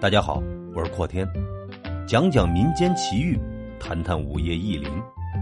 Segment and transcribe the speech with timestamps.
[0.00, 0.40] 大家好，
[0.76, 1.28] 我是阔天，
[2.06, 3.36] 讲讲民间奇遇，
[3.80, 4.88] 谈谈午夜异灵，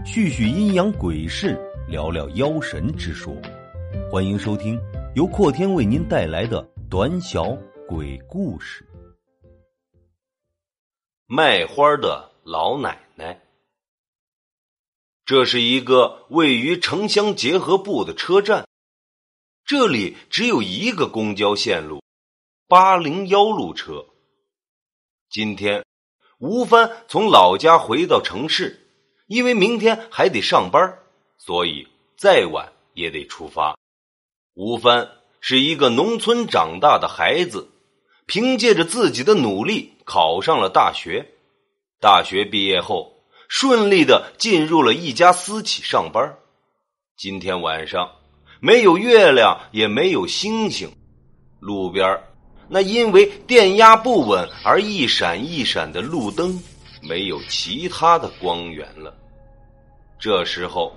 [0.03, 1.55] 叙叙阴阳鬼事，
[1.87, 3.31] 聊聊妖神之说。
[4.11, 4.75] 欢迎收听
[5.13, 7.55] 由阔天为您带来的短小
[7.87, 8.83] 鬼故事。
[11.27, 13.39] 卖花的老奶奶。
[15.23, 18.67] 这是一个位于城乡结合部的车站，
[19.63, 22.01] 这里只有一个公交线路——
[22.67, 24.03] 八零幺路车。
[25.29, 25.83] 今天，
[26.39, 28.87] 吴帆从老家回到城市，
[29.27, 30.99] 因为明天还得上班，
[31.37, 31.87] 所以
[32.17, 33.77] 再晚也得出发。
[34.53, 35.09] 吴帆
[35.39, 37.69] 是一个农村长大的孩子，
[38.25, 41.33] 凭借着自己的努力考上了大学。
[41.99, 43.15] 大学毕业后。
[43.49, 46.37] 顺利的进入了一家私企上班。
[47.15, 48.11] 今天晚上
[48.59, 50.91] 没有月亮，也没有星星，
[51.61, 52.21] 路边
[52.69, 56.61] 那因为电压不稳而一闪一闪的路灯，
[57.01, 59.15] 没有其他的光源了。
[60.19, 60.93] 这时候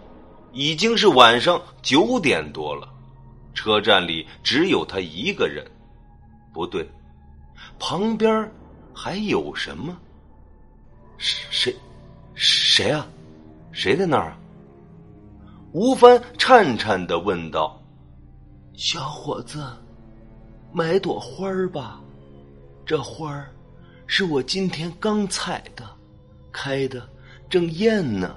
[0.53, 2.89] 已经是晚上九点多了，
[3.55, 5.65] 车站里只有他一个人。
[6.53, 6.89] 不对，
[7.79, 8.51] 旁边
[8.93, 9.97] 还有什么？
[11.19, 11.75] 谁？
[12.35, 13.07] 谁啊？
[13.71, 14.39] 谁在那儿啊？
[15.73, 17.81] 吴帆颤颤的问道
[18.75, 19.65] ：“小伙子，
[20.73, 22.01] 买朵花吧，
[22.87, 23.51] 这花儿
[24.07, 25.85] 是我今天刚采的，
[26.53, 27.09] 开的
[27.49, 28.37] 正艳呢。”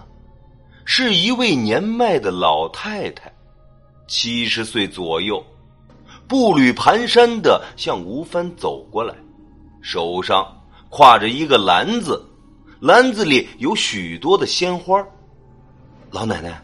[0.86, 3.32] 是一位年迈的老太太，
[4.06, 5.42] 七十岁左右，
[6.28, 9.16] 步履蹒跚的向吴帆走过来，
[9.82, 10.46] 手上
[10.90, 12.22] 挎着一个篮子。
[12.82, 15.02] 篮子里有许多的鲜花。
[16.12, 16.62] 老奶奶，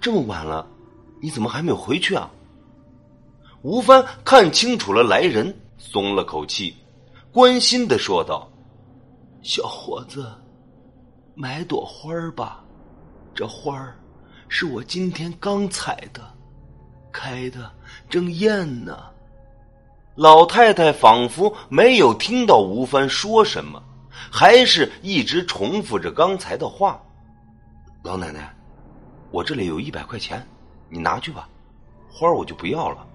[0.00, 0.64] 这么晚了，
[1.20, 2.30] 你怎么还没有回去啊？
[3.62, 6.76] 吴帆看清楚了来人，松了口气，
[7.30, 8.50] 关心的说道
[9.40, 10.28] ：“小伙子，
[11.36, 12.64] 买朵花吧，
[13.32, 13.96] 这花儿
[14.48, 16.20] 是我今天刚采的，
[17.12, 17.70] 开的
[18.10, 18.98] 正艳呢。”
[20.16, 23.82] 老太太仿佛没有听到吴帆说什么。
[24.30, 27.00] 还是一直重复着刚才的话，
[28.02, 28.54] 老奶奶，
[29.30, 30.46] 我这里有一百块钱，
[30.88, 31.48] 你拿去吧，
[32.10, 33.06] 花我就不要了。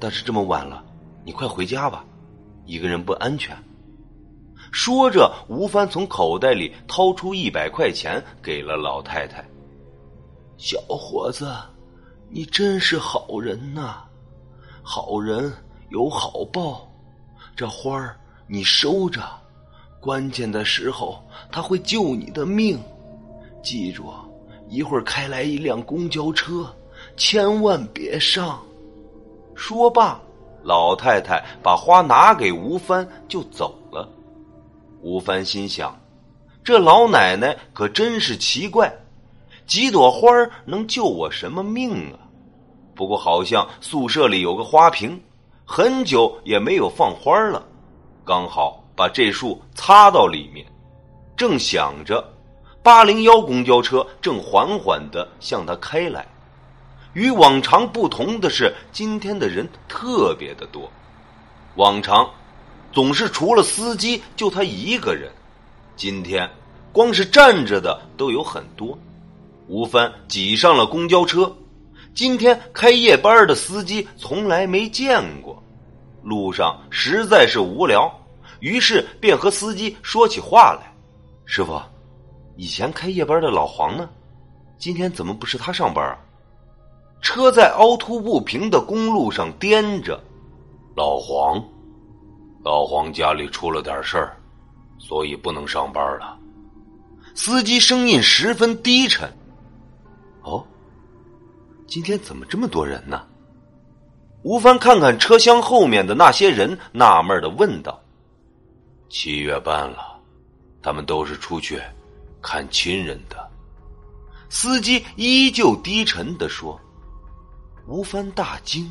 [0.00, 0.82] 但是这么晚了，
[1.24, 2.04] 你快回家吧，
[2.64, 3.54] 一个人不安全。
[4.72, 9.44] 说着，吴帆从口袋里掏出一百块钱给了老太太。
[10.56, 11.54] 小伙子，
[12.30, 14.02] 你真是好人呐，
[14.82, 15.52] 好人
[15.90, 16.90] 有好报，
[17.54, 19.22] 这花儿你收着。
[20.00, 21.22] 关键的时候，
[21.52, 22.78] 他会救你的命。
[23.62, 24.10] 记住，
[24.66, 26.74] 一会儿开来一辆公交车，
[27.18, 28.58] 千万别上。
[29.60, 30.18] 说罢，
[30.62, 34.08] 老太太把花拿给吴帆就走了。
[35.02, 35.94] 吴帆心想：
[36.64, 38.90] 这老奶奶可真是奇怪，
[39.66, 40.30] 几朵花
[40.64, 42.16] 能救我什么命啊？
[42.94, 45.22] 不过好像宿舍里有个花瓶，
[45.66, 47.62] 很久也没有放花了，
[48.24, 48.82] 刚好。
[48.96, 50.66] 把这束插到里面，
[51.34, 52.22] 正想着，
[52.82, 56.26] 八零幺公交车正缓缓的向他开来。
[57.14, 60.90] 与往常不同的是，今天的人特别的多。
[61.76, 62.28] 往常
[62.92, 65.30] 总是除了司机就他一个人，
[65.96, 66.48] 今天
[66.92, 68.98] 光是站着的都有很多。
[69.66, 71.52] 吴帆挤上了公交车。
[72.12, 75.62] 今天开夜班的司机从来没见过，
[76.24, 78.12] 路上实在是无聊。
[78.58, 80.92] 于是便和司机说起话来
[81.46, 81.80] ：“师傅，
[82.56, 84.10] 以前开夜班的老黄呢？
[84.76, 86.18] 今天怎么不是他上班啊？”
[87.20, 90.22] 车在凹凸不平的公路上颠着，
[90.96, 91.62] 老黄，
[92.64, 94.36] 老黄家里出了点事儿，
[94.98, 96.38] 所以不能上班了。
[97.34, 99.30] 司机声音十分低沉。
[100.42, 100.64] 哦，
[101.86, 103.26] 今天怎么这么多人呢？
[104.42, 108.00] 吴帆看看车厢后面的那些人，纳闷的问道。
[109.10, 110.18] 七月半了，
[110.80, 111.78] 他们都是出去
[112.40, 113.36] 看亲人的。
[114.48, 116.80] 司机依旧低沉的说
[117.90, 118.88] ：“吴帆大惊，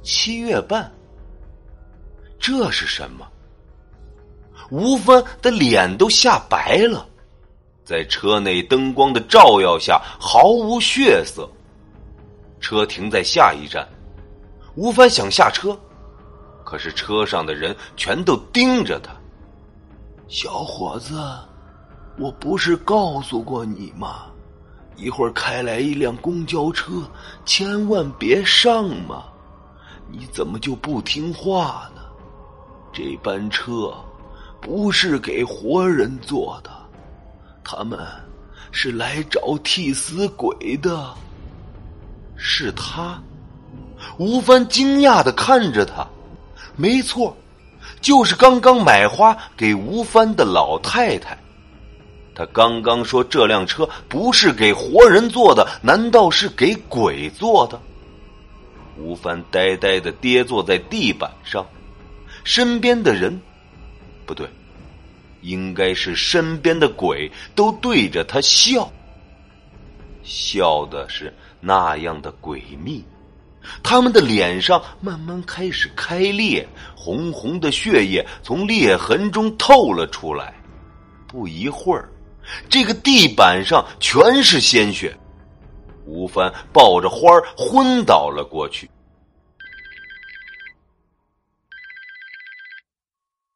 [0.00, 0.88] 七月半，
[2.38, 3.26] 这是什么？”
[4.70, 7.04] 吴帆的脸都吓白了，
[7.84, 11.50] 在车内灯光的照耀下毫无血色。
[12.60, 13.84] 车停在下一站，
[14.76, 15.76] 吴帆想下车。
[16.64, 19.10] 可是车上的人全都盯着他。
[20.28, 21.20] 小伙子，
[22.18, 24.26] 我不是告诉过你吗？
[24.96, 27.02] 一会儿开来一辆公交车，
[27.44, 29.24] 千万别上嘛！
[30.10, 32.00] 你怎么就不听话呢？
[32.92, 33.94] 这班车
[34.60, 36.70] 不是给活人做的，
[37.62, 37.98] 他们
[38.72, 41.12] 是来找替死鬼的。
[42.36, 43.20] 是他？
[44.18, 46.06] 吴帆惊讶的看着他，
[46.74, 47.36] 没错，
[48.00, 51.36] 就是刚刚买花给吴帆的老太太。
[52.36, 57.80] 他刚刚说这辆车不是给活人坐的，难道是给鬼坐的？
[58.98, 61.66] 吴凡呆呆的跌坐在地板上，
[62.44, 63.40] 身边的人，
[64.26, 64.46] 不对，
[65.40, 68.92] 应该是身边的鬼都对着他笑，
[70.22, 73.02] 笑的是那样的诡秘，
[73.82, 80.54] 他们的脸上慢慢开始开裂，红红的血液从裂痕中透了出来，
[81.26, 82.10] 不一会儿。
[82.68, 85.16] 这个地板上全是鲜血，
[86.04, 88.90] 吴帆抱着花儿昏倒了过去。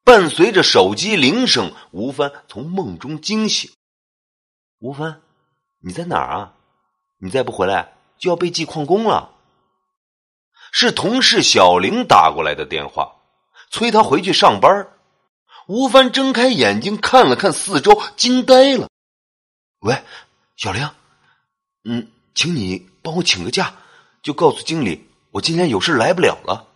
[0.02, 3.70] 伴随着手机铃声，吴帆从梦中惊醒。
[4.80, 5.20] 吴帆，
[5.80, 6.54] 你在哪儿啊？
[7.18, 9.30] 你再不回来，就要被记旷工了。
[10.72, 13.14] 是同事小玲打过来的电话，
[13.70, 14.88] 催他回去上班。
[15.70, 18.88] 吴帆睁开眼睛看了看四周，惊呆了。
[19.78, 20.02] 喂，
[20.56, 20.90] 小玲，
[21.84, 23.76] 嗯，请你帮我请个假，
[24.20, 26.66] 就告诉经理我今天有事来不了了。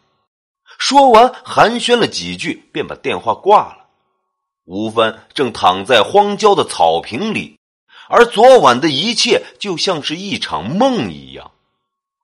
[0.78, 3.88] 说完寒暄了几句，便把电话挂了。
[4.64, 7.58] 吴帆正躺在荒郊的草坪里，
[8.08, 11.50] 而昨晚的一切就像是一场梦一样，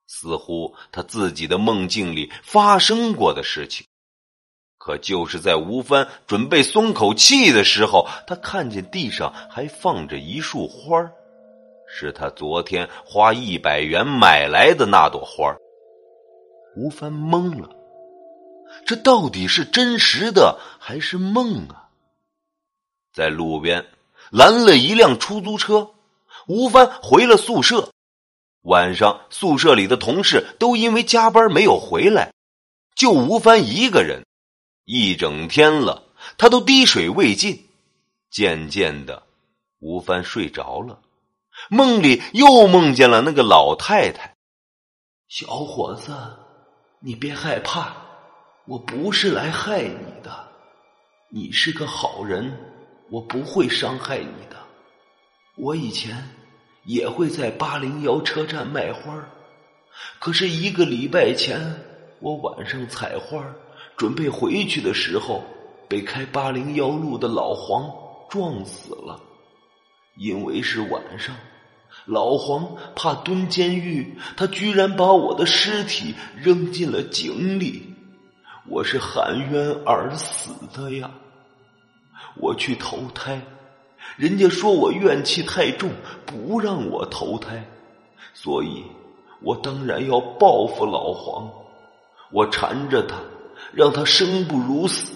[0.07, 3.85] 似乎他自己的梦境里发生过的事情。
[4.83, 11.07] 可就是在吴帆准备松口气的时候，他看见地上还放着一束花
[11.87, 15.55] 是他昨天花一百元买来的那朵花
[16.75, 17.69] 吴帆懵了，
[18.83, 21.89] 这到底是真实的还是梦啊？
[23.13, 23.85] 在路边
[24.31, 25.91] 拦了一辆出租车，
[26.47, 27.91] 吴帆回了宿舍。
[28.63, 32.33] 晚上宿舍里的同事都因为加班没有回来，
[32.95, 34.25] 就吴帆一个人。
[34.93, 36.03] 一整天了，
[36.37, 37.69] 他都滴水未进。
[38.29, 39.23] 渐渐的，
[39.79, 40.99] 吴帆睡着了，
[41.69, 44.35] 梦里又梦见了那个老太太。
[45.29, 46.13] 小伙子，
[46.99, 47.95] 你别害怕，
[48.65, 50.49] 我不是来害你的，
[51.29, 52.53] 你是个好人，
[53.09, 54.57] 我不会伤害你的。
[55.55, 56.21] 我以前
[56.83, 59.25] 也会在八零幺车站卖花
[60.19, 61.81] 可是一个礼拜前，
[62.19, 63.41] 我晚上采花
[63.97, 65.43] 准备回去的时候，
[65.87, 67.91] 被开八零幺路的老黄
[68.29, 69.19] 撞死了。
[70.17, 71.35] 因为是晚上，
[72.05, 77.93] 老黄怕蹲监狱，他居然把我的尸体扔进了井里。
[78.67, 81.09] 我是含冤而死的呀！
[82.35, 83.41] 我去投胎，
[84.17, 85.89] 人家说我怨气太重，
[86.25, 87.65] 不让我投胎，
[88.33, 88.83] 所以
[89.41, 91.49] 我当然要报复老黄。
[92.31, 93.15] 我缠着他。
[93.73, 95.15] 让他生不如死。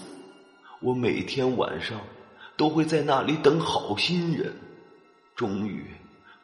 [0.80, 2.00] 我每天晚上
[2.56, 4.54] 都会在那里等好心人，
[5.34, 5.86] 终于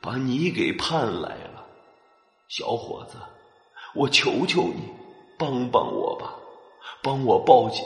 [0.00, 1.64] 把你给盼来了，
[2.49, 3.17] 小伙子，
[3.94, 4.82] 我求求你
[5.38, 6.35] 帮帮我吧，
[7.03, 7.85] 帮我报警，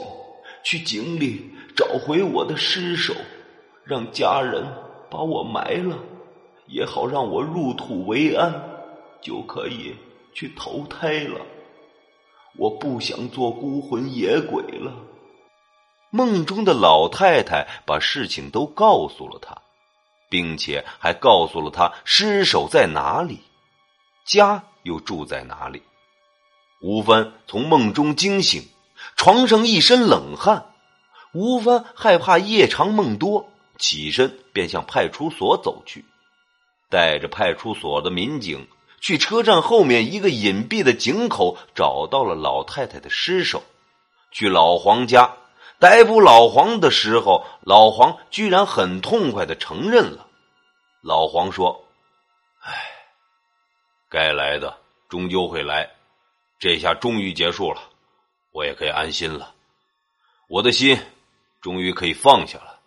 [0.63, 3.13] 去井里找回我的尸首，
[3.83, 4.65] 让家人
[5.09, 5.97] 把我埋了，
[6.67, 8.53] 也好让我入土为安，
[9.21, 9.95] 就可以
[10.33, 11.39] 去投胎了。
[12.57, 14.91] 我不想做孤魂野鬼了。
[16.09, 19.55] 梦中的老太太把事情都告诉了他，
[20.29, 23.41] 并且还告诉了他尸首在哪里，
[24.25, 25.81] 家又住在哪里。
[26.81, 28.63] 吴帆从梦中惊醒，
[29.15, 30.73] 床上一身冷汗。
[31.33, 36.05] 吴帆害怕夜长梦多，起身便向派出所走去，
[36.89, 38.67] 带着派出所的民警。
[38.99, 43.63] 去车站后面一个隐蔽的井口，找到了老太太的尸首。
[44.31, 45.37] 去老黄家
[45.79, 50.27] 逮捕老黄的时候，老黄居然很痛快的承认了。
[51.01, 51.85] 老黄说
[52.65, 52.73] ：“哎，
[54.09, 54.77] 该来的
[55.07, 55.89] 终究会来，
[56.59, 57.81] 这下终于结束了，
[58.51, 59.53] 我也可以安心了。
[60.49, 60.99] 我的心
[61.61, 62.79] 终于可以放下了。”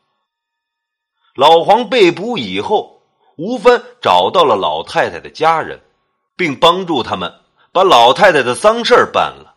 [1.37, 3.01] 老黄被捕以后，
[3.37, 5.81] 吴芬找到了老太太的家人。
[6.41, 7.35] 并帮助他们
[7.71, 9.57] 把老太太的丧事办了。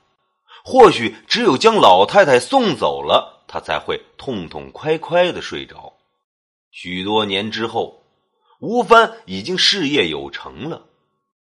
[0.66, 5.94] 或许只有将老太太送走了，他才会痛痛快快的睡着。
[6.72, 8.04] 许多年之后，
[8.60, 10.82] 吴帆已经事业有成了，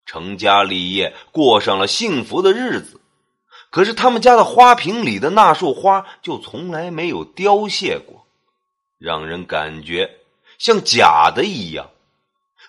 [0.05, 2.99] 成家立业，过上了幸福的日子。
[3.69, 8.25] 可是他们家的花瓶里的那束花就从来没有凋谢过。
[8.97, 10.17] 让人感觉
[10.57, 11.91] 像假的一样。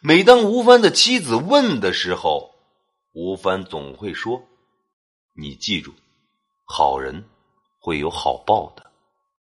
[0.03, 2.55] 每当吴帆的妻子问的时候，
[3.13, 4.41] 吴帆总会说
[5.35, 5.93] ：“你记住，
[6.65, 7.29] 好人
[7.81, 8.90] 会有好报的。”